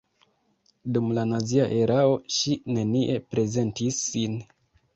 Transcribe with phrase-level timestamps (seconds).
[0.95, 4.43] Dum la nazia erao ŝi nenie prezentis sin.